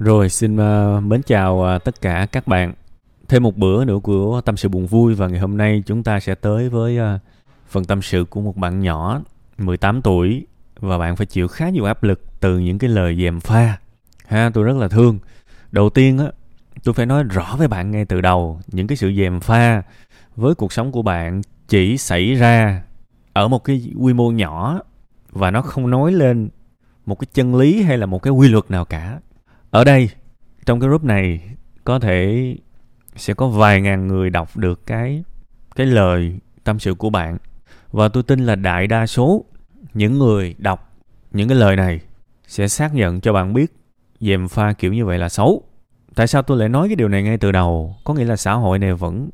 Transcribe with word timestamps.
Rồi 0.00 0.28
xin 0.28 0.56
uh, 0.56 1.02
mến 1.02 1.22
chào 1.22 1.54
uh, 1.76 1.84
tất 1.84 2.00
cả 2.00 2.26
các 2.32 2.46
bạn. 2.46 2.74
Thêm 3.28 3.42
một 3.42 3.56
bữa 3.56 3.84
nữa 3.84 3.98
của 4.02 4.40
tâm 4.40 4.56
sự 4.56 4.68
buồn 4.68 4.86
vui 4.86 5.14
và 5.14 5.28
ngày 5.28 5.40
hôm 5.40 5.56
nay 5.56 5.82
chúng 5.86 6.02
ta 6.02 6.20
sẽ 6.20 6.34
tới 6.34 6.68
với 6.68 6.98
uh, 6.98 7.20
phần 7.68 7.84
tâm 7.84 8.02
sự 8.02 8.24
của 8.30 8.40
một 8.40 8.56
bạn 8.56 8.80
nhỏ 8.80 9.20
18 9.58 10.02
tuổi 10.02 10.46
và 10.78 10.98
bạn 10.98 11.16
phải 11.16 11.26
chịu 11.26 11.48
khá 11.48 11.68
nhiều 11.68 11.84
áp 11.84 12.02
lực 12.02 12.40
từ 12.40 12.58
những 12.58 12.78
cái 12.78 12.90
lời 12.90 13.16
dèm 13.16 13.40
pha. 13.40 13.78
Ha, 14.26 14.50
tôi 14.54 14.64
rất 14.64 14.76
là 14.76 14.88
thương. 14.88 15.18
Đầu 15.72 15.90
tiên 15.90 16.18
á, 16.18 16.26
tôi 16.84 16.94
phải 16.94 17.06
nói 17.06 17.22
rõ 17.22 17.54
với 17.58 17.68
bạn 17.68 17.90
ngay 17.90 18.04
từ 18.04 18.20
đầu 18.20 18.60
những 18.66 18.86
cái 18.86 18.96
sự 18.96 19.12
dèm 19.16 19.40
pha 19.40 19.82
với 20.36 20.54
cuộc 20.54 20.72
sống 20.72 20.92
của 20.92 21.02
bạn 21.02 21.42
chỉ 21.68 21.98
xảy 21.98 22.34
ra 22.34 22.82
ở 23.32 23.48
một 23.48 23.64
cái 23.64 23.92
quy 23.98 24.12
mô 24.12 24.30
nhỏ 24.30 24.80
và 25.32 25.50
nó 25.50 25.62
không 25.62 25.90
nói 25.90 26.12
lên 26.12 26.48
một 27.06 27.18
cái 27.18 27.28
chân 27.34 27.54
lý 27.54 27.82
hay 27.82 27.98
là 27.98 28.06
một 28.06 28.22
cái 28.22 28.32
quy 28.32 28.48
luật 28.48 28.70
nào 28.70 28.84
cả 28.84 29.18
ở 29.70 29.84
đây, 29.84 30.10
trong 30.66 30.80
cái 30.80 30.88
group 30.88 31.04
này, 31.04 31.40
có 31.84 31.98
thể 31.98 32.56
sẽ 33.16 33.34
có 33.34 33.48
vài 33.48 33.80
ngàn 33.80 34.06
người 34.06 34.30
đọc 34.30 34.56
được 34.56 34.86
cái 34.86 35.24
cái 35.76 35.86
lời 35.86 36.38
tâm 36.64 36.78
sự 36.78 36.94
của 36.94 37.10
bạn. 37.10 37.38
Và 37.92 38.08
tôi 38.08 38.22
tin 38.22 38.46
là 38.46 38.56
đại 38.56 38.86
đa 38.86 39.06
số 39.06 39.44
những 39.94 40.18
người 40.18 40.54
đọc 40.58 40.92
những 41.32 41.48
cái 41.48 41.58
lời 41.58 41.76
này 41.76 42.00
sẽ 42.46 42.68
xác 42.68 42.94
nhận 42.94 43.20
cho 43.20 43.32
bạn 43.32 43.52
biết 43.52 43.72
dèm 44.20 44.48
pha 44.48 44.72
kiểu 44.72 44.92
như 44.92 45.04
vậy 45.04 45.18
là 45.18 45.28
xấu. 45.28 45.62
Tại 46.14 46.26
sao 46.26 46.42
tôi 46.42 46.58
lại 46.58 46.68
nói 46.68 46.88
cái 46.88 46.96
điều 46.96 47.08
này 47.08 47.22
ngay 47.22 47.38
từ 47.38 47.52
đầu? 47.52 47.96
Có 48.04 48.14
nghĩa 48.14 48.24
là 48.24 48.36
xã 48.36 48.52
hội 48.52 48.78
này 48.78 48.94
vẫn 48.94 49.30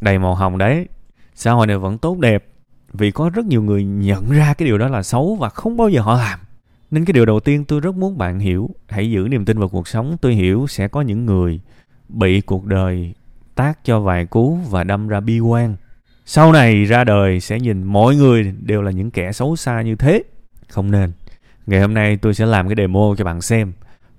đầy 0.00 0.18
màu 0.18 0.34
hồng 0.34 0.58
đấy. 0.58 0.88
Xã 1.34 1.52
hội 1.52 1.66
này 1.66 1.78
vẫn 1.78 1.98
tốt 1.98 2.18
đẹp 2.18 2.46
vì 2.92 3.10
có 3.10 3.30
rất 3.30 3.46
nhiều 3.46 3.62
người 3.62 3.84
nhận 3.84 4.30
ra 4.30 4.54
cái 4.54 4.68
điều 4.68 4.78
đó 4.78 4.88
là 4.88 5.02
xấu 5.02 5.34
và 5.34 5.48
không 5.48 5.76
bao 5.76 5.88
giờ 5.88 6.00
họ 6.00 6.18
làm 6.18 6.38
nên 6.90 7.04
cái 7.04 7.12
điều 7.12 7.24
đầu 7.26 7.40
tiên 7.40 7.64
tôi 7.64 7.80
rất 7.80 7.94
muốn 7.94 8.18
bạn 8.18 8.38
hiểu, 8.38 8.70
hãy 8.88 9.10
giữ 9.10 9.28
niềm 9.30 9.44
tin 9.44 9.58
vào 9.58 9.68
cuộc 9.68 9.88
sống. 9.88 10.16
Tôi 10.20 10.34
hiểu 10.34 10.66
sẽ 10.66 10.88
có 10.88 11.00
những 11.00 11.26
người 11.26 11.60
bị 12.08 12.40
cuộc 12.40 12.64
đời 12.64 13.14
tác 13.54 13.84
cho 13.84 14.00
vài 14.00 14.26
cú 14.26 14.54
và 14.54 14.84
đâm 14.84 15.08
ra 15.08 15.20
bi 15.20 15.40
quan. 15.40 15.76
Sau 16.24 16.52
này 16.52 16.84
ra 16.84 17.04
đời 17.04 17.40
sẽ 17.40 17.60
nhìn 17.60 17.82
mọi 17.82 18.16
người 18.16 18.54
đều 18.60 18.82
là 18.82 18.90
những 18.90 19.10
kẻ 19.10 19.32
xấu 19.32 19.56
xa 19.56 19.82
như 19.82 19.96
thế. 19.96 20.22
Không 20.68 20.90
nên. 20.90 21.12
Ngày 21.66 21.80
hôm 21.80 21.94
nay 21.94 22.16
tôi 22.16 22.34
sẽ 22.34 22.46
làm 22.46 22.68
cái 22.68 22.74
demo 22.76 23.14
cho 23.18 23.24
bạn 23.24 23.40
xem. 23.40 23.72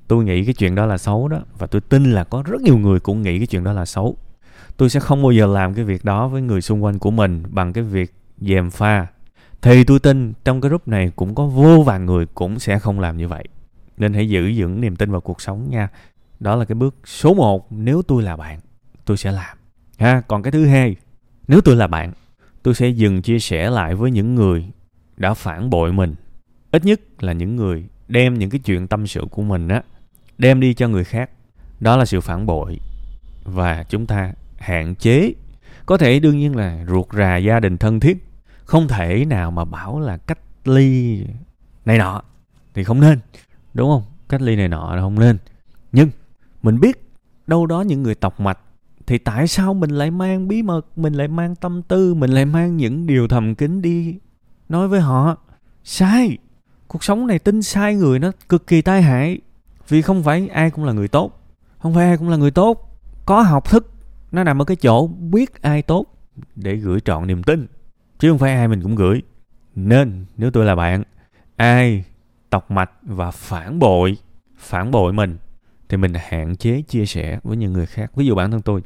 Tôi 0.07 0.23
nghĩ 0.23 0.45
cái 0.45 0.53
chuyện 0.53 0.75
đó 0.75 0.85
là 0.85 0.97
xấu 0.97 1.27
đó, 1.27 1.39
và 1.57 1.67
tôi 1.67 1.81
tin 1.81 2.11
là 2.11 2.23
có 2.23 2.43
rất 2.47 2.61
nhiều 2.61 2.77
người 2.77 2.99
cũng 2.99 3.21
nghĩ 3.21 3.37
cái 3.37 3.47
chuyện 3.47 3.63
đó 3.63 3.73
là 3.73 3.85
xấu. 3.85 4.17
Tôi 4.77 4.89
sẽ 4.89 4.99
không 4.99 5.23
bao 5.23 5.31
giờ 5.31 5.45
làm 5.45 5.73
cái 5.73 5.85
việc 5.85 6.05
đó 6.05 6.27
với 6.27 6.41
người 6.41 6.61
xung 6.61 6.83
quanh 6.83 6.99
của 6.99 7.11
mình 7.11 7.43
bằng 7.49 7.73
cái 7.73 7.83
việc 7.83 8.13
dèm 8.37 8.71
pha 8.71 9.07
thì 9.61 9.83
tôi 9.83 9.99
tin 9.99 10.33
trong 10.45 10.61
cái 10.61 10.69
group 10.69 10.87
này 10.87 11.11
cũng 11.15 11.35
có 11.35 11.45
vô 11.45 11.83
vàng 11.85 12.05
người 12.05 12.25
cũng 12.25 12.59
sẽ 12.59 12.79
không 12.79 12.99
làm 12.99 13.17
như 13.17 13.27
vậy. 13.27 13.43
Nên 13.97 14.13
hãy 14.13 14.29
giữ 14.29 14.53
vững 14.55 14.81
niềm 14.81 14.95
tin 14.95 15.11
vào 15.11 15.21
cuộc 15.21 15.41
sống 15.41 15.69
nha. 15.69 15.89
Đó 16.39 16.55
là 16.55 16.65
cái 16.65 16.75
bước 16.75 16.95
số 17.05 17.33
1 17.33 17.71
nếu 17.71 18.01
tôi 18.01 18.23
là 18.23 18.35
bạn, 18.35 18.59
tôi 19.05 19.17
sẽ 19.17 19.31
làm. 19.31 19.57
Ha, 19.97 20.21
còn 20.27 20.43
cái 20.43 20.51
thứ 20.51 20.65
hai, 20.65 20.95
nếu 21.47 21.61
tôi 21.61 21.75
là 21.75 21.87
bạn, 21.87 22.13
tôi 22.63 22.75
sẽ 22.75 22.89
dừng 22.89 23.21
chia 23.21 23.39
sẻ 23.39 23.69
lại 23.69 23.95
với 23.95 24.11
những 24.11 24.35
người 24.35 24.65
đã 25.17 25.33
phản 25.33 25.69
bội 25.69 25.93
mình. 25.93 26.15
Ít 26.71 26.85
nhất 26.85 27.23
là 27.23 27.33
những 27.33 27.55
người 27.55 27.85
đem 28.07 28.39
những 28.39 28.49
cái 28.49 28.59
chuyện 28.59 28.87
tâm 28.87 29.07
sự 29.07 29.25
của 29.31 29.41
mình 29.41 29.67
á, 29.67 29.83
đem 30.37 30.59
đi 30.59 30.73
cho 30.73 30.87
người 30.87 31.03
khác. 31.03 31.29
Đó 31.79 31.97
là 31.97 32.05
sự 32.05 32.21
phản 32.21 32.45
bội. 32.45 32.79
Và 33.43 33.83
chúng 33.83 34.05
ta 34.05 34.33
hạn 34.57 34.95
chế. 34.95 35.33
Có 35.85 35.97
thể 35.97 36.19
đương 36.19 36.37
nhiên 36.37 36.55
là 36.55 36.85
ruột 36.87 37.13
rà 37.13 37.37
gia 37.37 37.59
đình 37.59 37.77
thân 37.77 37.99
thiết 37.99 38.28
không 38.69 38.87
thể 38.87 39.25
nào 39.25 39.51
mà 39.51 39.65
bảo 39.65 39.99
là 39.99 40.17
cách 40.17 40.39
ly 40.65 41.21
này 41.85 41.97
nọ. 41.97 42.21
Thì 42.73 42.83
không 42.83 43.01
nên, 43.01 43.19
đúng 43.73 43.89
không? 43.89 44.03
Cách 44.29 44.41
ly 44.41 44.55
này 44.55 44.67
nọ 44.67 44.95
là 44.95 45.01
không 45.01 45.19
nên. 45.19 45.37
Nhưng 45.91 46.09
mình 46.63 46.79
biết 46.79 47.09
đâu 47.47 47.65
đó 47.65 47.81
những 47.81 48.03
người 48.03 48.15
tộc 48.15 48.39
mạch 48.39 48.59
thì 49.07 49.17
tại 49.17 49.47
sao 49.47 49.73
mình 49.73 49.89
lại 49.89 50.11
mang 50.11 50.47
bí 50.47 50.61
mật, 50.61 50.97
mình 50.97 51.13
lại 51.13 51.27
mang 51.27 51.55
tâm 51.55 51.81
tư, 51.81 52.13
mình 52.13 52.31
lại 52.31 52.45
mang 52.45 52.77
những 52.77 53.05
điều 53.05 53.27
thầm 53.27 53.55
kín 53.55 53.81
đi 53.81 54.15
nói 54.69 54.87
với 54.87 55.01
họ? 55.01 55.37
Sai! 55.83 56.37
Cuộc 56.87 57.03
sống 57.03 57.27
này 57.27 57.39
tin 57.39 57.61
sai 57.61 57.95
người 57.95 58.19
nó 58.19 58.31
cực 58.49 58.67
kỳ 58.67 58.81
tai 58.81 59.01
hại. 59.01 59.39
Vì 59.87 60.01
không 60.01 60.23
phải 60.23 60.47
ai 60.47 60.71
cũng 60.71 60.85
là 60.85 60.93
người 60.93 61.07
tốt. 61.07 61.41
Không 61.79 61.93
phải 61.93 62.05
ai 62.05 62.17
cũng 62.17 62.29
là 62.29 62.37
người 62.37 62.51
tốt. 62.51 62.99
Có 63.25 63.41
học 63.41 63.69
thức, 63.69 63.93
nó 64.31 64.43
nằm 64.43 64.61
ở 64.61 64.65
cái 64.65 64.77
chỗ 64.77 65.07
biết 65.07 65.61
ai 65.61 65.81
tốt 65.81 66.05
để 66.55 66.75
gửi 66.75 66.99
trọn 66.99 67.27
niềm 67.27 67.43
tin 67.43 67.67
chứ 68.19 68.29
không 68.29 68.37
phải 68.37 68.53
ai 68.53 68.67
mình 68.67 68.81
cũng 68.81 68.95
gửi. 68.95 69.21
Nên, 69.75 70.25
nếu 70.37 70.51
tôi 70.51 70.65
là 70.65 70.75
bạn, 70.75 71.03
ai 71.55 72.03
tọc 72.49 72.71
mạch 72.71 72.91
và 73.03 73.31
phản 73.31 73.79
bội 73.79 74.17
phản 74.57 74.91
bội 74.91 75.13
mình, 75.13 75.37
thì 75.89 75.97
mình 75.97 76.13
hạn 76.13 76.55
chế 76.55 76.81
chia 76.81 77.05
sẻ 77.05 77.39
với 77.43 77.57
những 77.57 77.73
người 77.73 77.85
khác, 77.85 78.11
ví 78.15 78.25
dụ 78.25 78.35
bản 78.35 78.51
thân 78.51 78.61
tôi. 78.61 78.83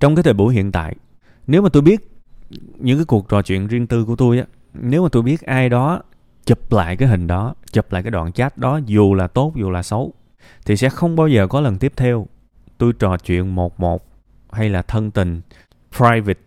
Trong 0.00 0.14
cái 0.14 0.22
thời 0.22 0.34
buổi 0.34 0.54
hiện 0.54 0.72
tại, 0.72 0.96
nếu 1.46 1.62
mà 1.62 1.68
tôi 1.68 1.82
biết 1.82 2.10
những 2.78 2.98
cái 2.98 3.04
cuộc 3.04 3.28
trò 3.28 3.42
chuyện 3.42 3.66
riêng 3.66 3.86
tư 3.86 4.04
của 4.04 4.16
tôi 4.16 4.38
á, 4.38 4.44
nếu 4.74 5.02
mà 5.02 5.08
tôi 5.12 5.22
biết 5.22 5.42
ai 5.42 5.68
đó 5.68 6.02
chụp 6.44 6.72
lại 6.72 6.96
cái 6.96 7.08
hình 7.08 7.26
đó, 7.26 7.54
chụp 7.72 7.92
lại 7.92 8.02
cái 8.02 8.10
đoạn 8.10 8.32
chat 8.32 8.58
đó, 8.58 8.80
dù 8.86 9.14
là 9.14 9.26
tốt, 9.26 9.52
dù 9.56 9.70
là 9.70 9.82
xấu, 9.82 10.12
thì 10.66 10.76
sẽ 10.76 10.88
không 10.88 11.16
bao 11.16 11.28
giờ 11.28 11.46
có 11.46 11.60
lần 11.60 11.78
tiếp 11.78 11.92
theo 11.96 12.26
tôi 12.78 12.92
trò 12.98 13.16
chuyện 13.16 13.54
một 13.54 13.80
một 13.80 14.06
hay 14.52 14.68
là 14.68 14.82
thân 14.82 15.10
tình, 15.10 15.40
private, 15.96 16.42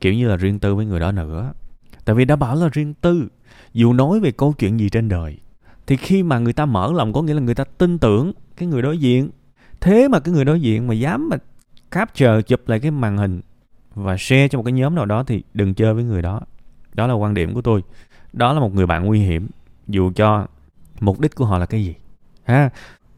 kiểu 0.00 0.14
như 0.14 0.28
là 0.28 0.36
riêng 0.36 0.58
tư 0.58 0.74
với 0.74 0.86
người 0.86 1.00
đó 1.00 1.12
nữa 1.12 1.52
tại 2.04 2.16
vì 2.16 2.24
đã 2.24 2.36
bảo 2.36 2.56
là 2.56 2.68
riêng 2.72 2.94
tư. 2.94 3.28
Dù 3.72 3.92
nói 3.92 4.20
về 4.20 4.30
câu 4.30 4.52
chuyện 4.52 4.80
gì 4.80 4.88
trên 4.88 5.08
đời, 5.08 5.38
thì 5.86 5.96
khi 5.96 6.22
mà 6.22 6.38
người 6.38 6.52
ta 6.52 6.66
mở 6.66 6.92
lòng 6.92 7.12
có 7.12 7.22
nghĩa 7.22 7.34
là 7.34 7.40
người 7.40 7.54
ta 7.54 7.64
tin 7.64 7.98
tưởng 7.98 8.32
cái 8.56 8.68
người 8.68 8.82
đối 8.82 8.98
diện. 8.98 9.30
Thế 9.80 10.08
mà 10.08 10.20
cái 10.20 10.34
người 10.34 10.44
đối 10.44 10.60
diện 10.60 10.86
mà 10.86 10.94
dám 10.94 11.28
mà 11.28 11.36
capture, 11.90 12.42
chụp 12.42 12.68
lại 12.68 12.80
cái 12.80 12.90
màn 12.90 13.16
hình 13.16 13.40
và 13.94 14.16
share 14.16 14.48
cho 14.48 14.58
một 14.58 14.62
cái 14.62 14.72
nhóm 14.72 14.94
nào 14.94 15.06
đó 15.06 15.24
thì 15.24 15.42
đừng 15.54 15.74
chơi 15.74 15.94
với 15.94 16.04
người 16.04 16.22
đó. 16.22 16.40
Đó 16.94 17.06
là 17.06 17.14
quan 17.14 17.34
điểm 17.34 17.54
của 17.54 17.62
tôi. 17.62 17.82
Đó 18.32 18.52
là 18.52 18.60
một 18.60 18.74
người 18.74 18.86
bạn 18.86 19.04
nguy 19.04 19.20
hiểm, 19.20 19.48
dù 19.88 20.12
cho 20.16 20.46
mục 21.00 21.20
đích 21.20 21.34
của 21.34 21.44
họ 21.44 21.58
là 21.58 21.66
cái 21.66 21.84
gì. 21.84 21.94
Ha, 22.44 22.70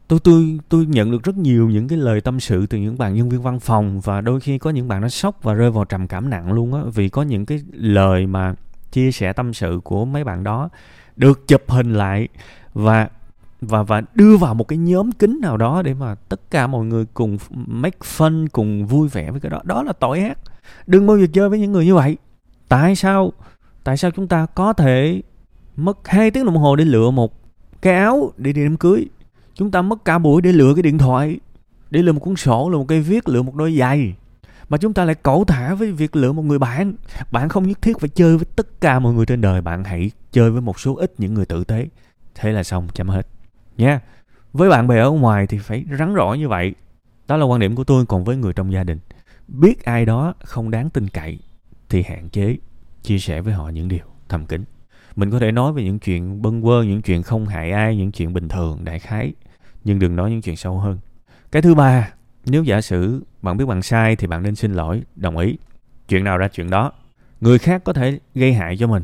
tôi 0.07 0.19
tôi 0.19 0.59
tôi 0.69 0.85
nhận 0.85 1.11
được 1.11 1.23
rất 1.23 1.37
nhiều 1.37 1.69
những 1.69 1.87
cái 1.87 1.97
lời 1.97 2.21
tâm 2.21 2.39
sự 2.39 2.65
từ 2.65 2.77
những 2.77 2.97
bạn 2.97 3.13
nhân 3.13 3.29
viên 3.29 3.41
văn 3.41 3.59
phòng 3.59 3.99
và 3.99 4.21
đôi 4.21 4.39
khi 4.39 4.57
có 4.57 4.69
những 4.69 4.87
bạn 4.87 5.01
nó 5.01 5.09
sốc 5.09 5.43
và 5.43 5.53
rơi 5.53 5.71
vào 5.71 5.85
trầm 5.85 6.07
cảm 6.07 6.29
nặng 6.29 6.53
luôn 6.53 6.73
á, 6.73 6.81
vì 6.93 7.09
có 7.09 7.21
những 7.21 7.45
cái 7.45 7.61
lời 7.71 8.27
mà 8.27 8.55
chia 8.97 9.11
sẻ 9.11 9.33
tâm 9.33 9.53
sự 9.53 9.79
của 9.83 10.05
mấy 10.05 10.23
bạn 10.23 10.43
đó, 10.43 10.69
được 11.15 11.47
chụp 11.47 11.63
hình 11.67 11.93
lại 11.93 12.27
và 12.73 13.09
và 13.61 13.83
và 13.83 14.01
đưa 14.13 14.37
vào 14.37 14.53
một 14.53 14.67
cái 14.67 14.77
nhóm 14.77 15.11
kính 15.11 15.39
nào 15.41 15.57
đó 15.57 15.81
để 15.81 15.93
mà 15.93 16.15
tất 16.15 16.51
cả 16.51 16.67
mọi 16.67 16.85
người 16.85 17.05
cùng 17.13 17.37
make 17.53 17.97
fun, 18.17 18.47
cùng 18.51 18.85
vui 18.85 19.07
vẻ 19.07 19.31
với 19.31 19.39
cái 19.39 19.49
đó. 19.49 19.61
Đó 19.63 19.83
là 19.83 19.93
tội 19.93 20.19
ác. 20.19 20.37
Đừng 20.87 21.07
bao 21.07 21.17
giờ 21.17 21.25
chơi 21.33 21.49
với 21.49 21.59
những 21.59 21.71
người 21.71 21.85
như 21.85 21.95
vậy. 21.95 22.17
Tại 22.67 22.95
sao 22.95 23.33
tại 23.83 23.97
sao 23.97 24.11
chúng 24.11 24.27
ta 24.27 24.45
có 24.45 24.73
thể 24.73 25.21
mất 25.75 26.07
hai 26.07 26.31
tiếng 26.31 26.45
đồng 26.45 26.57
hồ 26.57 26.75
để 26.75 26.85
lựa 26.85 27.11
một 27.11 27.33
cái 27.81 27.95
áo 27.95 28.31
để 28.37 28.53
đi 28.53 28.63
đám 28.63 28.77
cưới? 28.77 29.05
Chúng 29.53 29.71
ta 29.71 29.81
mất 29.81 30.05
cả 30.05 30.19
buổi 30.19 30.41
để 30.41 30.51
lựa 30.51 30.73
cái 30.75 30.83
điện 30.83 30.97
thoại, 30.97 31.39
để 31.89 32.01
lựa 32.01 32.11
một 32.11 32.19
cuốn 32.19 32.35
sổ, 32.35 32.69
lựa 32.69 32.77
một 32.77 32.85
cây 32.87 33.01
viết, 33.01 33.29
lựa 33.29 33.41
một 33.41 33.55
đôi 33.55 33.77
giày 33.77 34.15
mà 34.69 34.77
chúng 34.77 34.93
ta 34.93 35.05
lại 35.05 35.15
cẩu 35.15 35.45
thả 35.45 35.73
với 35.73 35.91
việc 35.91 36.15
lựa 36.15 36.31
một 36.31 36.45
người 36.45 36.59
bạn. 36.59 36.93
Bạn 37.31 37.49
không 37.49 37.67
nhất 37.67 37.81
thiết 37.81 37.99
phải 37.99 38.09
chơi 38.09 38.37
với 38.37 38.45
tất 38.55 38.81
cả 38.81 38.99
mọi 38.99 39.13
người 39.13 39.25
trên 39.25 39.41
đời. 39.41 39.61
Bạn 39.61 39.83
hãy 39.83 40.11
chơi 40.31 40.51
với 40.51 40.61
một 40.61 40.79
số 40.79 40.95
ít 40.95 41.13
những 41.17 41.33
người 41.33 41.45
tử 41.45 41.63
tế. 41.63 41.87
Thế 42.35 42.51
là 42.51 42.63
xong, 42.63 42.87
chấm 42.93 43.09
hết. 43.09 43.27
Nha. 43.77 43.99
Với 44.53 44.69
bạn 44.69 44.87
bè 44.87 44.99
ở 44.99 45.11
ngoài 45.11 45.47
thì 45.47 45.57
phải 45.57 45.85
rắn 45.99 46.13
rõ 46.13 46.33
như 46.33 46.47
vậy. 46.47 46.75
Đó 47.27 47.37
là 47.37 47.45
quan 47.45 47.59
điểm 47.59 47.75
của 47.75 47.83
tôi 47.83 48.05
còn 48.05 48.23
với 48.23 48.37
người 48.37 48.53
trong 48.53 48.71
gia 48.71 48.83
đình. 48.83 48.99
Biết 49.47 49.85
ai 49.85 50.05
đó 50.05 50.33
không 50.43 50.71
đáng 50.71 50.89
tin 50.89 51.07
cậy 51.07 51.39
thì 51.89 52.03
hạn 52.03 52.29
chế 52.29 52.57
chia 53.03 53.19
sẻ 53.19 53.41
với 53.41 53.53
họ 53.53 53.69
những 53.69 53.87
điều 53.87 54.05
thầm 54.29 54.45
kín. 54.45 54.63
Mình 55.15 55.31
có 55.31 55.39
thể 55.39 55.51
nói 55.51 55.73
về 55.73 55.83
những 55.83 55.99
chuyện 55.99 56.41
bâng 56.41 56.61
quơ, 56.61 56.83
những 56.83 57.01
chuyện 57.01 57.23
không 57.23 57.45
hại 57.45 57.71
ai, 57.71 57.97
những 57.97 58.11
chuyện 58.11 58.33
bình 58.33 58.49
thường, 58.49 58.79
đại 58.83 58.99
khái. 58.99 59.33
Nhưng 59.83 59.99
đừng 59.99 60.15
nói 60.15 60.31
những 60.31 60.41
chuyện 60.41 60.55
sâu 60.55 60.79
hơn. 60.79 60.99
Cái 61.51 61.61
thứ 61.61 61.75
ba, 61.75 62.09
nếu 62.45 62.63
giả 62.63 62.81
sử 62.81 63.23
bạn 63.47 63.57
biết 63.57 63.65
bạn 63.65 63.81
sai 63.81 64.15
thì 64.15 64.27
bạn 64.27 64.43
nên 64.43 64.55
xin 64.55 64.73
lỗi, 64.73 65.03
đồng 65.15 65.37
ý. 65.37 65.57
Chuyện 66.07 66.23
nào 66.23 66.37
ra 66.37 66.47
chuyện 66.47 66.69
đó, 66.69 66.91
người 67.41 67.59
khác 67.59 67.81
có 67.83 67.93
thể 67.93 68.19
gây 68.35 68.53
hại 68.53 68.77
cho 68.77 68.87
mình, 68.87 69.03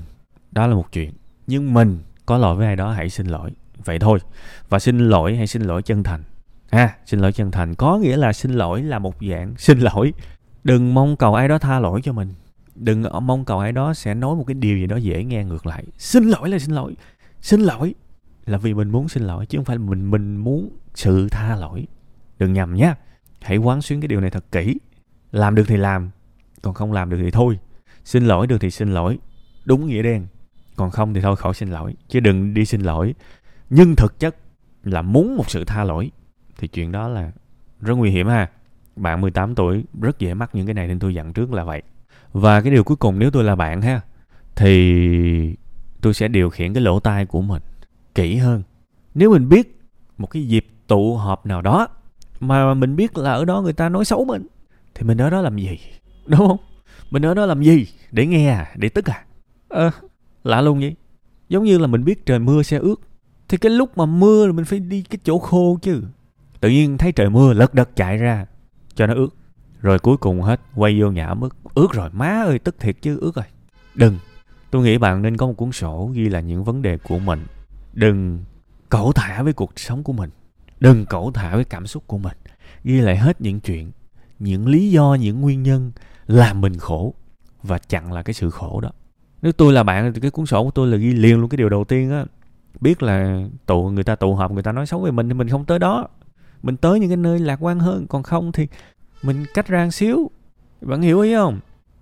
đó 0.52 0.68
là 0.68 0.76
một 0.76 0.92
chuyện. 0.92 1.12
Nhưng 1.48 1.74
mình 1.74 2.00
có 2.26 2.38
lỗi 2.38 2.56
với 2.56 2.68
ai 2.68 2.76
đó, 2.76 2.92
hãy 2.92 3.10
xin 3.10 3.28
lỗi. 3.28 3.52
Vậy 3.86 4.00
thôi. 4.00 4.20
Và 4.70 4.80
xin 4.80 4.98
lỗi 5.00 5.36
hay 5.36 5.48
xin 5.48 5.62
lỗi 5.62 5.82
chân 5.82 6.04
thành. 6.04 6.24
Ha 6.72 6.96
xin 7.06 7.20
lỗi 7.20 7.32
chân 7.32 7.52
thành 7.52 7.76
có 7.76 7.98
nghĩa 7.98 8.18
là 8.18 8.34
xin 8.34 8.52
lỗi 8.52 8.84
là 8.84 9.00
một 9.00 9.16
dạng 9.30 9.54
xin 9.58 9.80
lỗi. 9.80 10.14
Đừng 10.64 10.94
mong 10.94 11.16
cầu 11.16 11.36
ai 11.36 11.48
đó 11.48 11.58
tha 11.58 11.80
lỗi 11.80 12.02
cho 12.04 12.14
mình. 12.14 12.34
Đừng 12.76 13.04
mong 13.22 13.46
cầu 13.46 13.60
ai 13.60 13.72
đó 13.72 13.94
sẽ 13.94 14.14
nói 14.14 14.36
một 14.36 14.44
cái 14.48 14.54
điều 14.54 14.78
gì 14.78 14.88
đó 14.88 14.96
dễ 14.96 15.24
nghe 15.24 15.44
ngược 15.44 15.66
lại. 15.66 15.84
Xin 15.98 16.24
lỗi 16.24 16.50
là 16.50 16.60
xin 16.60 16.76
lỗi. 16.76 16.96
Xin 17.42 17.62
lỗi 17.62 17.94
là 18.46 18.58
vì 18.58 18.74
mình 18.74 18.90
muốn 18.90 19.10
xin 19.10 19.24
lỗi 19.24 19.46
chứ 19.46 19.58
không 19.58 19.66
phải 19.66 19.78
mình 19.78 20.12
mình 20.12 20.36
muốn 20.36 20.70
sự 20.96 21.28
tha 21.32 21.56
lỗi. 21.56 21.88
Đừng 22.40 22.54
nhầm 22.54 22.76
nhé 22.76 22.94
hãy 23.44 23.58
quán 23.58 23.82
xuyến 23.82 24.02
cái 24.02 24.08
điều 24.08 24.22
này 24.22 24.30
thật 24.30 24.46
kỹ. 24.52 24.78
Làm 25.32 25.56
được 25.56 25.64
thì 25.68 25.78
làm, 25.78 26.10
còn 26.62 26.74
không 26.74 26.92
làm 26.92 27.10
được 27.10 27.18
thì 27.22 27.32
thôi. 27.32 27.60
Xin 28.06 28.26
lỗi, 28.26 28.48
được 28.48 28.58
thì 28.58 28.72
xin 28.72 28.94
lỗi. 28.94 29.20
Đúng 29.66 29.88
nghĩa 29.88 30.02
đen. 30.02 30.28
Còn 30.76 30.92
không 30.92 31.14
thì 31.14 31.22
thôi, 31.22 31.36
khỏi 31.36 31.54
xin 31.54 31.70
lỗi. 31.70 31.96
Chứ 32.08 32.20
đừng 32.20 32.54
đi 32.54 32.66
xin 32.66 32.82
lỗi. 32.82 33.16
Nhưng 33.70 33.96
thực 33.96 34.20
chất 34.20 34.36
là 34.84 35.02
muốn 35.02 35.38
một 35.38 35.50
sự 35.50 35.64
tha 35.66 35.84
lỗi, 35.84 36.12
thì 36.58 36.68
chuyện 36.68 36.92
đó 36.92 37.08
là 37.08 37.32
rất 37.82 37.94
nguy 37.94 38.12
hiểm 38.12 38.28
ha. 38.28 38.50
Bạn 38.96 39.22
18 39.22 39.56
tuổi, 39.56 39.84
rất 40.02 40.20
dễ 40.20 40.34
mắc 40.34 40.56
những 40.56 40.66
cái 40.66 40.74
này 40.74 40.88
nên 40.88 41.00
tôi 41.00 41.16
dặn 41.16 41.34
trước 41.34 41.54
là 41.54 41.64
vậy. 41.64 41.82
Và 42.34 42.62
cái 42.62 42.72
điều 42.72 42.84
cuối 42.84 42.98
cùng, 42.98 43.20
nếu 43.20 43.32
tôi 43.32 43.44
là 43.44 43.56
bạn 43.56 43.82
ha, 43.82 44.02
thì 44.56 45.56
tôi 46.02 46.14
sẽ 46.14 46.28
điều 46.28 46.50
khiển 46.50 46.74
cái 46.74 46.84
lỗ 46.84 47.00
tai 47.00 47.26
của 47.26 47.42
mình 47.42 47.62
kỹ 48.16 48.36
hơn. 48.36 48.64
Nếu 49.16 49.32
mình 49.32 49.50
biết 49.50 49.82
một 50.18 50.28
cái 50.28 50.48
dịp 50.48 50.68
tụ 50.88 51.16
họp 51.16 51.46
nào 51.46 51.62
đó 51.62 51.88
mà 52.48 52.74
mình 52.74 52.96
biết 52.96 53.18
là 53.18 53.34
ở 53.34 53.46
đó 53.46 53.62
người 53.62 53.74
ta 53.74 53.90
nói 53.90 54.06
xấu 54.06 54.26
mình. 54.26 54.48
Thì 54.96 55.04
mình 55.04 55.18
ở 55.18 55.30
đó 55.30 55.42
làm 55.42 55.58
gì? 55.58 55.80
Đúng 56.26 56.40
không? 56.40 56.58
Mình 57.12 57.26
ở 57.26 57.34
đó 57.34 57.46
làm 57.46 57.62
gì? 57.62 57.88
Để 58.12 58.26
nghe 58.26 58.50
à? 58.50 58.72
Để 58.76 58.90
tức 58.90 59.10
à? 59.10 59.26
Ờ 59.70 59.92
lạ 60.44 60.62
luôn 60.62 60.80
vậy. 60.80 60.96
Giống 61.50 61.64
như 61.64 61.78
là 61.78 61.88
mình 61.88 62.04
biết 62.04 62.26
trời 62.26 62.40
mưa 62.40 62.64
sẽ 62.64 62.78
ướt. 62.78 62.96
Thì 63.48 63.58
cái 63.58 63.72
lúc 63.72 63.98
mà 63.98 64.06
mưa 64.06 64.52
mình 64.52 64.66
phải 64.66 64.80
đi 64.80 65.02
cái 65.02 65.20
chỗ 65.24 65.40
khô 65.40 65.80
chứ. 65.82 66.02
Tự 66.60 66.70
nhiên 66.70 66.98
thấy 66.98 67.12
trời 67.12 67.30
mưa 67.30 67.54
lật 67.54 67.74
đật 67.74 67.96
chạy 67.96 68.18
ra, 68.18 68.46
cho 68.96 69.08
nó 69.08 69.14
ướt. 69.14 69.30
Rồi 69.82 70.00
cuối 70.00 70.18
cùng 70.18 70.42
hết, 70.42 70.62
quay 70.76 71.02
vô 71.02 71.12
nhà 71.12 71.28
ấm 71.28 71.42
ướt 71.42 71.56
ướt 71.74 71.92
rồi, 71.92 72.10
má 72.14 72.44
ơi, 72.46 72.60
tức 72.60 72.76
thiệt 72.80 72.96
chứ, 73.02 73.18
ướt 73.20 73.36
rồi. 73.36 73.46
Đừng. 73.96 74.18
Tôi 74.72 74.84
nghĩ 74.84 74.98
bạn 74.98 75.22
nên 75.22 75.38
có 75.38 75.48
một 75.48 75.54
cuốn 75.54 75.72
sổ 75.72 76.12
ghi 76.14 76.30
là 76.30 76.40
những 76.40 76.64
vấn 76.64 76.82
đề 76.82 76.98
của 76.98 77.20
mình. 77.20 77.46
Đừng 77.94 78.44
cẩu 78.90 79.12
thả 79.12 79.44
với 79.44 79.54
cuộc 79.54 79.80
sống 79.80 80.04
của 80.04 80.14
mình 80.14 80.30
đừng 80.84 81.06
cẩu 81.06 81.32
thả 81.32 81.56
với 81.56 81.64
cảm 81.64 81.88
xúc 81.88 82.04
của 82.08 82.18
mình. 82.18 82.38
Ghi 82.84 83.02
lại 83.02 83.18
hết 83.18 83.42
những 83.42 83.60
chuyện, 83.60 83.92
những 84.40 84.68
lý 84.68 84.92
do, 84.92 85.18
những 85.20 85.42
nguyên 85.42 85.64
nhân 85.64 85.92
làm 86.28 86.62
mình 86.62 86.78
khổ 86.78 87.14
và 87.64 87.78
chặn 87.78 88.14
là 88.14 88.24
cái 88.24 88.34
sự 88.34 88.50
khổ 88.50 88.82
đó. 88.82 88.92
Nếu 89.42 89.52
tôi 89.52 89.74
là 89.74 89.84
bạn 89.84 90.14
thì 90.14 90.22
cái 90.22 90.32
cuốn 90.32 90.46
sổ 90.46 90.64
của 90.64 90.72
tôi 90.72 90.88
là 90.88 90.98
ghi 90.98 91.14
liền 91.14 91.40
luôn 91.40 91.50
cái 91.50 91.58
điều 91.58 91.70
đầu 91.70 91.84
tiên 91.84 92.12
á. 92.12 92.26
Biết 92.82 93.04
là 93.04 93.48
tụ, 93.66 93.90
người 93.90 94.04
ta 94.04 94.16
tụ 94.16 94.36
họp, 94.36 94.52
người 94.52 94.64
ta 94.64 94.72
nói 94.72 94.86
xấu 94.86 95.02
về 95.02 95.12
mình 95.12 95.28
thì 95.28 95.34
mình 95.34 95.50
không 95.50 95.66
tới 95.66 95.80
đó. 95.80 96.08
Mình 96.64 96.78
tới 96.78 97.00
những 97.00 97.10
cái 97.10 97.18
nơi 97.18 97.40
lạc 97.40 97.64
quan 97.64 97.80
hơn. 97.80 98.06
Còn 98.08 98.24
không 98.24 98.52
thì 98.52 98.68
mình 99.24 99.46
cách 99.54 99.68
ra 99.68 99.90
xíu. 99.90 100.32
Bạn 100.82 101.02
hiểu 101.02 101.22
ý 101.22 101.36
không? 101.36 101.60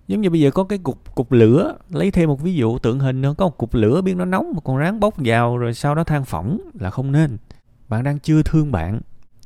Giống 0.08 0.22
như 0.22 0.30
bây 0.30 0.40
giờ 0.40 0.52
có 0.52 0.64
cái 0.64 0.80
cục 0.80 1.16
cục 1.16 1.32
lửa. 1.32 1.78
Lấy 1.90 2.12
thêm 2.12 2.30
một 2.30 2.42
ví 2.42 2.54
dụ, 2.56 2.78
tượng 2.78 3.00
hình 3.00 3.22
nữa. 3.22 3.34
Có 3.38 3.46
một 3.46 3.58
cục 3.58 3.74
lửa, 3.74 4.02
biết 4.02 4.16
nó 4.16 4.26
nóng 4.26 4.52
mà 4.56 4.60
còn 4.64 4.78
ráng 4.78 5.00
bốc 5.00 5.14
vào 5.18 5.58
rồi 5.58 5.74
sau 5.74 5.96
đó 5.96 6.04
than 6.04 6.26
phỏng 6.26 6.60
là 6.80 6.90
không 6.90 7.12
nên 7.12 7.38
bạn 7.92 8.04
đang 8.04 8.20
chưa 8.20 8.44
thương 8.44 8.72
bạn. 8.72 9.02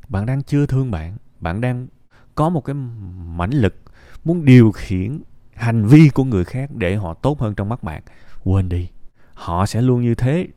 Bạn 0.07 0.25
đang 0.25 0.44
chưa 0.44 0.65
thương 0.65 0.92
bạn. 0.92 1.18
Bạn 1.39 1.62
đang 1.62 1.88
có 2.36 2.50
một 2.50 2.62
cái 2.65 2.74
mãnh 3.25 3.51
lực 3.51 3.75
muốn 4.25 4.45
điều 4.45 4.71
khiển 4.71 5.19
hành 5.56 5.86
vi 5.86 6.09
của 6.09 6.24
người 6.24 6.44
khác 6.44 6.75
để 6.75 6.95
họ 6.95 7.13
tốt 7.13 7.39
hơn 7.39 7.56
trong 7.56 7.69
mắt 7.69 7.83
bạn. 7.83 8.01
Quên 8.44 8.69
đi, 8.69 8.89
họ 9.33 9.65
sẽ 9.65 9.81
luôn 9.81 10.01
như 10.01 10.15
thế. 10.15 10.47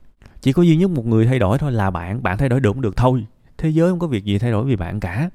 Chỉ 0.40 0.52
có 0.52 0.62
duy 0.62 0.76
nhất 0.76 0.90
một 0.90 1.06
người 1.06 1.26
thay 1.26 1.38
đổi 1.38 1.58
thôi 1.58 1.72
là 1.72 1.90
bạn. 1.90 2.22
Bạn 2.22 2.38
thay 2.38 2.48
đổi 2.48 2.60
được 2.60 2.72
cũng 2.72 2.82
được 2.82 2.96
thôi. 2.96 3.26
Thế 3.58 3.68
giới 3.68 3.90
không 3.90 3.98
có 3.98 4.06
việc 4.06 4.24
gì 4.24 4.38
thay 4.38 4.50
đổi 4.50 4.64
vì 4.64 4.76
bạn 4.76 5.00
cả. 5.00 5.30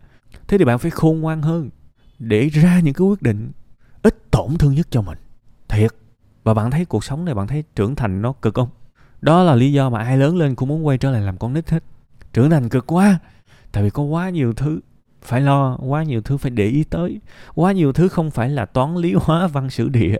Thế 0.48 0.58
thì 0.58 0.66
bạn 0.66 0.80
phải 0.80 0.92
khôn 0.92 1.20
ngoan 1.20 1.42
hơn 1.42 1.70
để 2.20 2.50
ra 2.50 2.80
những 2.80 2.94
cái 2.94 3.08
quyết 3.08 3.22
định 3.22 3.52
ít 4.02 4.32
tổn 4.32 4.58
thương 4.60 4.76
nhất 4.76 4.88
cho 4.90 5.02
mình. 5.02 5.18
Thiệt. 5.68 5.92
Và 6.44 6.54
bạn 6.54 6.72
thấy 6.72 6.86
cuộc 6.86 7.04
sống 7.04 7.26
này, 7.26 7.36
bạn 7.36 7.48
thấy 7.48 7.64
trưởng 7.76 7.96
thành 7.96 8.22
nó 8.22 8.34
cực 8.34 8.54
không? 8.54 8.70
Đó 9.22 9.44
là 9.44 9.56
lý 9.56 9.74
do 9.74 9.90
mà 9.90 10.00
ai 10.00 10.18
lớn 10.18 10.38
lên 10.38 10.56
cũng 10.56 10.70
muốn 10.70 10.86
quay 10.86 10.98
trở 10.98 11.12
lại 11.12 11.22
làm 11.22 11.38
con 11.38 11.54
nít 11.54 11.70
hết 11.70 11.84
trưởng 12.34 12.50
thành 12.50 12.70
cực 12.70 12.88
quá. 12.88 13.20
Tại 13.72 13.84
vì 13.84 13.90
có 13.90 14.04
quá 14.04 14.30
nhiều 14.30 14.54
thứ 14.54 14.80
phải 15.22 15.42
lo, 15.42 15.78
quá 15.78 16.04
nhiều 16.04 16.22
thứ 16.22 16.38
phải 16.38 16.52
để 16.52 16.66
ý 16.66 16.84
tới. 16.84 17.20
Quá 17.56 17.72
nhiều 17.72 17.94
thứ 17.94 18.08
không 18.08 18.32
phải 18.32 18.50
là 18.50 18.66
toán 18.66 18.96
lý 18.96 19.14
hóa 19.14 19.48
văn 19.48 19.70
sử 19.70 19.90
địa. 19.90 20.16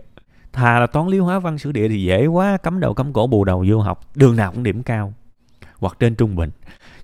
Thà 0.52 0.80
là 0.80 0.86
toán 0.86 1.08
lý 1.08 1.18
hóa 1.18 1.38
văn 1.38 1.58
sử 1.58 1.72
địa 1.72 1.88
thì 1.88 2.02
dễ 2.02 2.26
quá, 2.26 2.56
cắm 2.56 2.80
đầu 2.80 2.94
cắm 2.94 3.12
cổ, 3.12 3.26
bù 3.26 3.44
đầu 3.44 3.64
vô 3.68 3.80
học, 3.80 4.00
đường 4.14 4.36
nào 4.36 4.52
cũng 4.52 4.62
điểm 4.62 4.82
cao, 4.82 5.14
hoặc 5.78 5.96
trên 6.00 6.14
trung 6.14 6.36
bình. 6.36 6.50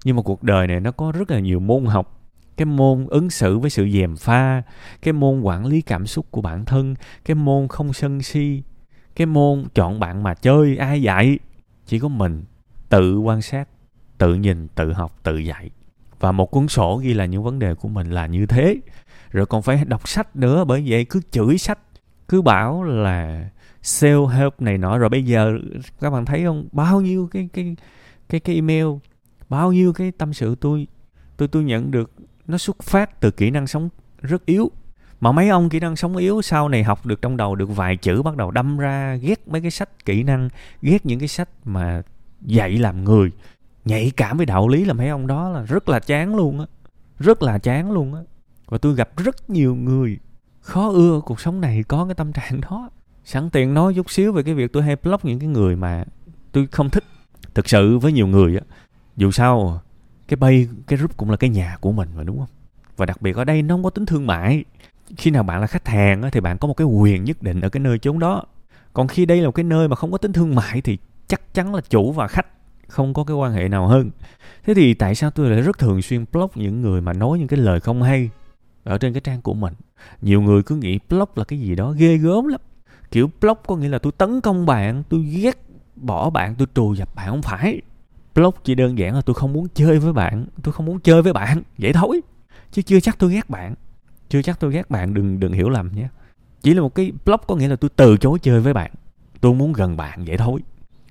Nhưng 0.05 0.17
mà 0.17 0.23
cuộc 0.23 0.43
đời 0.43 0.67
này 0.67 0.81
nó 0.81 0.91
có 0.91 1.12
rất 1.12 1.31
là 1.31 1.39
nhiều 1.39 1.61
môn 1.61 1.85
học. 1.85 2.17
Cái 2.57 2.67
môn 2.67 3.07
ứng 3.11 3.31
xử 3.31 3.59
với 3.59 3.71
sự 3.71 3.89
dèm 3.91 4.17
pha, 4.17 4.62
cái 5.03 5.12
môn 5.12 5.41
quản 5.41 5.67
lý 5.67 5.81
cảm 5.81 6.07
xúc 6.07 6.27
của 6.31 6.41
bản 6.41 6.65
thân, 6.65 6.95
cái 7.25 7.35
môn 7.35 7.69
không 7.69 7.93
sân 7.93 8.23
si, 8.23 8.62
cái 9.17 9.27
môn 9.27 9.65
chọn 9.75 10.01
bạn 10.01 10.23
mà 10.23 10.35
chơi, 10.35 10.77
ai 10.77 11.03
dạy. 11.03 11.39
Chỉ 11.87 11.99
có 11.99 12.09
mình 12.09 12.45
tự 12.89 13.19
quan 13.19 13.43
sát 13.43 13.69
tự 14.21 14.35
nhìn, 14.35 14.69
tự 14.69 14.93
học, 14.93 15.19
tự 15.23 15.37
dạy. 15.37 15.71
Và 16.21 16.33
một 16.33 16.51
cuốn 16.51 16.69
sổ 16.69 16.97
ghi 16.97 17.15
là 17.15 17.25
những 17.25 17.43
vấn 17.43 17.59
đề 17.59 17.75
của 17.75 17.89
mình 17.89 18.11
là 18.11 18.27
như 18.27 18.47
thế. 18.47 18.77
Rồi 19.31 19.47
còn 19.47 19.63
phải 19.63 19.85
đọc 19.85 20.09
sách 20.09 20.37
nữa, 20.37 20.65
bởi 20.65 20.85
vậy 20.87 21.05
cứ 21.05 21.21
chửi 21.31 21.59
sách, 21.59 21.79
cứ 22.29 22.43
bảo 22.43 22.83
là 22.83 23.51
self 23.83 24.27
help 24.27 24.61
này 24.61 24.79
nọ. 24.79 24.99
Rồi 24.99 25.09
bây 25.09 25.25
giờ, 25.25 25.59
các 26.01 26.11
bạn 26.11 26.25
thấy 26.25 26.45
không? 26.45 26.69
Bao 26.73 27.01
nhiêu 27.01 27.29
cái 27.33 27.49
cái 27.53 27.77
cái 28.29 28.41
cái 28.41 28.55
email, 28.55 28.87
bao 29.49 29.73
nhiêu 29.73 29.93
cái 29.93 30.13
tâm 30.19 30.33
sự 30.33 30.55
tôi 30.55 30.87
tôi 31.37 31.49
tôi 31.49 31.65
nhận 31.65 31.91
được, 31.91 32.13
nó 32.47 32.59
xuất 32.59 32.83
phát 32.83 33.21
từ 33.21 33.31
kỹ 33.31 33.51
năng 33.51 33.67
sống 33.67 33.89
rất 34.23 34.47
yếu. 34.47 34.71
Mà 35.21 35.33
mấy 35.33 35.49
ông 35.49 35.69
kỹ 35.69 35.81
năng 35.81 35.97
sống 35.97 36.17
yếu 36.17 36.43
sau 36.43 36.69
này 36.69 36.85
học 36.85 37.07
được 37.07 37.23
trong 37.23 37.37
đầu 37.37 37.55
được 37.55 37.77
vài 37.77 37.97
chữ, 37.97 38.23
bắt 38.23 38.37
đầu 38.37 38.51
đâm 38.51 38.79
ra 38.79 39.15
ghét 39.15 39.49
mấy 39.49 39.61
cái 39.61 39.71
sách 39.71 40.05
kỹ 40.05 40.23
năng, 40.23 40.49
ghét 40.83 41.07
những 41.07 41.19
cái 41.19 41.29
sách 41.29 41.49
mà 41.65 42.03
dạy 42.43 42.71
làm 42.71 43.05
người 43.05 43.31
nhạy 43.85 44.12
cảm 44.17 44.37
với 44.37 44.47
đạo 44.47 44.69
lý 44.69 44.85
là 44.85 44.93
mấy 44.93 45.09
ông 45.09 45.27
đó 45.27 45.49
là 45.49 45.62
rất 45.62 45.88
là 45.88 46.00
chán 46.00 46.37
luôn 46.37 46.61
á. 46.61 46.67
Rất 47.19 47.43
là 47.43 47.59
chán 47.59 47.93
luôn 47.93 48.15
á. 48.15 48.21
Và 48.67 48.79
tôi 48.79 48.94
gặp 48.94 49.17
rất 49.17 49.50
nhiều 49.50 49.75
người 49.75 50.19
khó 50.61 50.91
ưa 50.91 51.21
cuộc 51.27 51.41
sống 51.41 51.61
này 51.61 51.82
có 51.82 52.05
cái 52.05 52.15
tâm 52.15 52.32
trạng 52.32 52.61
đó. 52.61 52.91
Sẵn 53.25 53.50
tiện 53.50 53.75
nói 53.75 53.94
chút 53.94 54.11
xíu 54.11 54.32
về 54.32 54.43
cái 54.43 54.55
việc 54.55 54.73
tôi 54.73 54.82
hay 54.82 54.97
block 54.97 55.25
những 55.25 55.38
cái 55.38 55.49
người 55.49 55.77
mà 55.77 56.05
tôi 56.53 56.67
không 56.67 56.91
thích. 56.91 57.05
Thực 57.55 57.69
sự 57.69 57.99
với 57.99 58.12
nhiều 58.12 58.27
người 58.27 58.56
á 58.56 58.62
dù 59.17 59.31
sao 59.31 59.81
cái 60.29 60.37
bay 60.37 60.69
cái 60.87 60.97
group 60.97 61.17
cũng 61.17 61.31
là 61.31 61.37
cái 61.37 61.50
nhà 61.50 61.76
của 61.81 61.93
mình 61.93 62.09
mà 62.17 62.23
đúng 62.23 62.38
không? 62.38 62.49
Và 62.97 63.06
đặc 63.06 63.23
biệt 63.23 63.37
ở 63.37 63.44
đây 63.44 63.62
nó 63.62 63.75
không 63.75 63.83
có 63.83 63.91
tính 63.91 64.06
thương 64.06 64.26
mại. 64.26 64.65
Khi 65.17 65.31
nào 65.31 65.43
bạn 65.43 65.61
là 65.61 65.67
khách 65.67 65.88
hàng 65.88 66.23
á, 66.23 66.31
thì 66.33 66.41
bạn 66.41 66.59
có 66.59 66.69
một 66.69 66.75
cái 66.75 66.87
quyền 66.87 67.25
nhất 67.25 67.43
định 67.43 67.61
ở 67.61 67.69
cái 67.69 67.81
nơi 67.81 67.99
chốn 67.99 68.19
đó. 68.19 68.44
Còn 68.93 69.09
khi 69.09 69.26
đây 69.26 69.41
là 69.41 69.47
một 69.47 69.53
cái 69.53 69.65
nơi 69.65 69.88
mà 69.88 69.97
không 69.97 70.12
có 70.12 70.19
tính 70.19 70.33
thương 70.33 70.55
mại 70.55 70.81
thì 70.81 70.99
chắc 71.26 71.55
chắn 71.55 71.75
là 71.75 71.81
chủ 71.91 72.12
và 72.12 72.29
khách 72.29 72.47
không 72.91 73.15
có 73.15 73.25
cái 73.25 73.37
quan 73.37 73.53
hệ 73.53 73.69
nào 73.69 73.87
hơn. 73.87 74.11
Thế 74.65 74.75
thì 74.75 74.95
tại 74.95 75.15
sao 75.15 75.31
tôi 75.31 75.51
lại 75.51 75.61
rất 75.61 75.79
thường 75.79 76.03
xuyên 76.03 76.25
block 76.33 76.57
những 76.57 76.83
người 76.83 77.01
mà 77.01 77.13
nói 77.13 77.39
những 77.39 77.49
cái 77.49 77.59
lời 77.59 77.81
không 77.81 78.03
hay 78.03 78.31
ở 78.85 78.99
trên 78.99 79.13
cái 79.13 79.21
trang 79.21 79.43
của 79.43 79.55
mình? 79.55 79.75
Nhiều 80.23 80.43
người 80.43 80.63
cứ 80.63 80.77
nghĩ 80.77 80.99
block 81.09 81.39
là 81.39 81.45
cái 81.45 81.61
gì 81.61 81.75
đó 81.75 81.95
ghê 81.99 82.17
gớm 82.17 82.47
lắm. 82.47 82.61
Kiểu 83.11 83.31
block 83.41 83.67
có 83.67 83.77
nghĩa 83.77 83.89
là 83.89 83.99
tôi 83.99 84.13
tấn 84.13 84.41
công 84.41 84.67
bạn, 84.67 85.03
tôi 85.09 85.21
ghét 85.21 85.59
bỏ 85.97 86.31
bạn, 86.31 86.55
tôi 86.55 86.69
trù 86.75 86.95
dập 86.95 87.15
bạn, 87.15 87.31
không 87.31 87.43
phải. 87.43 87.81
Block 88.35 88.65
chỉ 88.65 88.75
đơn 88.75 88.99
giản 88.99 89.15
là 89.15 89.21
tôi 89.21 89.35
không 89.35 89.53
muốn 89.53 89.67
chơi 89.75 89.99
với 89.99 90.13
bạn, 90.13 90.47
tôi 90.63 90.73
không 90.73 90.87
muốn 90.87 91.01
chơi 91.01 91.23
với 91.23 91.33
bạn, 91.33 91.63
vậy 91.79 91.93
thôi. 91.93 92.21
Chứ 92.73 92.83
chưa 92.83 93.01
chắc 93.01 93.19
tôi 93.19 93.33
ghét 93.33 93.51
bạn. 93.51 93.75
Chưa 94.29 94.43
chắc 94.43 94.61
tôi 94.61 94.73
ghét 94.73 94.91
bạn, 94.91 95.14
đừng 95.14 95.41
đừng 95.41 95.53
hiểu 95.53 95.69
lầm 95.69 95.91
nhé. 95.95 96.09
Chỉ 96.62 96.75
là 96.75 96.83
một 96.83 96.95
cái 96.95 97.12
block 97.25 97.47
có 97.47 97.57
nghĩa 97.57 97.69
là 97.69 97.76
tôi 97.76 97.91
từ 97.97 98.17
chối 98.17 98.38
chơi 98.38 98.61
với 98.61 98.73
bạn. 98.73 98.91
Tôi 99.41 99.55
muốn 99.55 99.73
gần 99.73 99.97
bạn, 99.97 100.25
vậy 100.25 100.37
thôi 100.37 100.61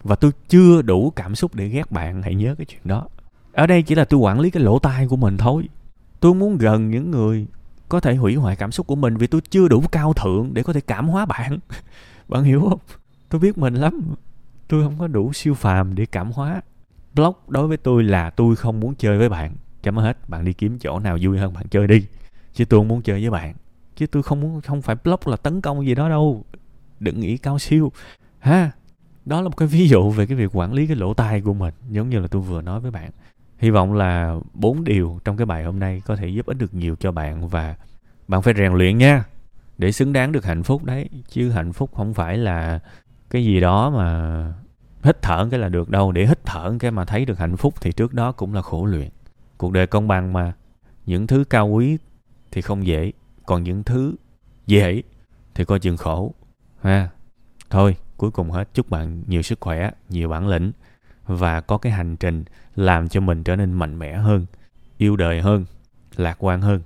và 0.04 0.16
tôi 0.16 0.32
chưa 0.50 0.82
đủ 0.82 1.14
cảm 1.16 1.36
xúc 1.36 1.56
để 1.56 1.68
ghét 1.68 1.92
bạn, 1.92 2.22
hãy 2.22 2.36
nhớ 2.36 2.56
cái 2.58 2.66
chuyện 2.66 2.82
đó. 2.84 3.08
Ở 3.54 3.68
đây 3.68 3.84
chỉ 3.84 3.96
là 3.96 4.06
tôi 4.06 4.20
quản 4.20 4.40
lý 4.40 4.50
cái 4.50 4.64
lỗ 4.64 4.80
tai 4.80 5.08
của 5.08 5.16
mình 5.16 5.38
thôi. 5.38 5.70
Tôi 6.20 6.34
muốn 6.34 6.58
gần 6.58 6.90
những 6.90 7.12
người 7.12 7.48
có 7.90 8.00
thể 8.00 8.16
hủy 8.16 8.36
hoại 8.36 8.56
cảm 8.56 8.72
xúc 8.72 8.88
của 8.88 8.96
mình 8.96 9.18
vì 9.18 9.28
tôi 9.28 9.42
chưa 9.50 9.68
đủ 9.68 9.84
cao 9.92 10.14
thượng 10.14 10.54
để 10.54 10.64
có 10.64 10.74
thể 10.74 10.82
cảm 10.82 11.08
hóa 11.08 11.26
bạn. 11.26 11.60
Bạn 12.28 12.44
hiểu 12.44 12.66
không? 12.70 12.80
Tôi 13.30 13.42
biết 13.42 13.58
mình 13.58 13.74
lắm. 13.74 14.02
Tôi 14.68 14.84
không 14.84 15.00
có 15.00 15.08
đủ 15.08 15.34
siêu 15.34 15.54
phàm 15.54 15.96
để 15.96 16.06
cảm 16.06 16.32
hóa. 16.32 16.62
Block 17.16 17.50
đối 17.50 17.68
với 17.68 17.78
tôi 17.78 18.04
là 18.04 18.30
tôi 18.30 18.56
không 18.56 18.80
muốn 18.80 18.96
chơi 18.96 19.18
với 19.18 19.30
bạn. 19.30 19.56
Chấm 19.84 19.98
hết, 19.98 20.30
bạn 20.30 20.46
đi 20.46 20.54
kiếm 20.54 20.80
chỗ 20.80 21.00
nào 21.00 21.18
vui 21.22 21.38
hơn 21.38 21.54
bạn 21.54 21.68
chơi 21.68 21.88
đi. 21.88 22.06
Chứ 22.54 22.66
tôi 22.66 22.80
không 22.80 22.88
muốn 22.88 23.02
chơi 23.02 23.22
với 23.22 23.30
bạn. 23.30 23.56
Chứ 23.96 24.08
tôi 24.08 24.24
không 24.24 24.42
muốn, 24.42 24.62
không 24.62 24.82
phải 24.82 24.96
block 25.04 25.28
là 25.28 25.38
tấn 25.38 25.62
công 25.62 25.86
gì 25.86 25.96
đó 25.96 26.10
đâu. 26.10 26.44
Đừng 27.00 27.20
nghĩ 27.20 27.38
cao 27.38 27.60
siêu. 27.60 27.92
Ha? 28.40 28.72
Đó 29.26 29.42
là 29.42 29.50
một 29.50 29.58
cái 29.58 29.68
ví 29.72 29.88
dụ 29.88 30.10
về 30.10 30.26
cái 30.26 30.38
việc 30.38 30.56
quản 30.56 30.74
lý 30.74 30.88
cái 30.88 30.96
lỗ 30.96 31.14
tai 31.14 31.42
của 31.42 31.54
mình, 31.54 31.74
giống 31.90 32.10
như 32.10 32.20
là 32.20 32.28
tôi 32.28 32.42
vừa 32.42 32.62
nói 32.62 32.80
với 32.80 32.92
bạn. 32.92 33.12
Hy 33.58 33.70
vọng 33.70 33.94
là 33.94 34.36
bốn 34.54 34.84
điều 34.84 35.20
trong 35.24 35.38
cái 35.38 35.46
bài 35.46 35.64
hôm 35.64 35.80
nay 35.80 36.02
có 36.06 36.16
thể 36.16 36.28
giúp 36.28 36.46
ích 36.46 36.58
được 36.58 36.74
nhiều 36.74 36.96
cho 37.00 37.12
bạn 37.12 37.48
và 37.48 37.76
bạn 38.28 38.42
phải 38.42 38.54
rèn 38.58 38.74
luyện 38.74 38.98
nha. 38.98 39.24
Để 39.78 39.92
xứng 39.92 40.14
đáng 40.14 40.32
được 40.32 40.46
hạnh 40.46 40.64
phúc 40.64 40.84
đấy, 40.84 41.10
chứ 41.30 41.50
hạnh 41.50 41.74
phúc 41.74 41.90
không 41.96 42.14
phải 42.14 42.38
là 42.38 42.80
cái 43.30 43.46
gì 43.46 43.60
đó 43.60 43.90
mà 43.90 44.54
hít 45.04 45.22
thở 45.22 45.48
cái 45.52 45.60
là 45.60 45.70
được 45.70 45.90
đâu. 45.90 46.12
Để 46.12 46.28
hít 46.28 46.46
thở 46.46 46.76
cái 46.80 46.92
mà 46.92 47.06
thấy 47.06 47.26
được 47.26 47.40
hạnh 47.40 47.58
phúc 47.58 47.74
thì 47.82 47.92
trước 47.92 48.14
đó 48.14 48.32
cũng 48.32 48.54
là 48.54 48.62
khổ 48.62 48.86
luyện. 48.86 49.10
Cuộc 49.58 49.72
đời 49.72 49.88
công 49.88 50.08
bằng 50.08 50.34
mà, 50.34 50.54
những 51.06 51.28
thứ 51.28 51.44
cao 51.50 51.68
quý 51.68 51.98
thì 52.52 52.62
không 52.62 52.88
dễ, 52.88 53.12
còn 53.46 53.64
những 53.64 53.84
thứ 53.84 54.16
dễ 54.68 55.02
thì 55.56 55.66
coi 55.66 55.80
chừng 55.80 55.98
khổ, 55.98 56.34
ha. 56.82 57.10
Thôi 57.70 57.96
cuối 58.20 58.32
cùng 58.32 58.52
hết, 58.52 58.70
chúc 58.74 58.90
bạn 58.90 59.24
nhiều 59.28 59.42
sức 59.42 59.60
khỏe, 59.62 59.92
nhiều 60.10 60.30
bản 60.30 60.48
lĩnh 60.48 60.72
và 61.26 61.62
có 61.62 61.78
cái 61.78 61.92
hành 61.92 62.16
trình 62.16 62.44
làm 62.76 63.10
cho 63.10 63.22
mình 63.22 63.44
trở 63.44 63.56
nên 63.56 63.74
mạnh 63.74 64.00
mẽ 64.00 64.18
hơn, 64.18 64.46
yêu 64.98 65.16
đời 65.16 65.42
hơn, 65.42 65.66
lạc 66.16 66.36
quan 66.40 66.62
hơn. 66.62 66.82